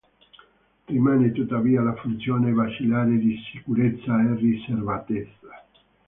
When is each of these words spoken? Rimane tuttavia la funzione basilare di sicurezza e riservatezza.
Rimane 0.87 1.31
tuttavia 1.31 1.83
la 1.83 1.93
funzione 1.93 2.49
basilare 2.53 3.19
di 3.19 3.37
sicurezza 3.51 4.19
e 4.19 4.35
riservatezza. 4.35 5.63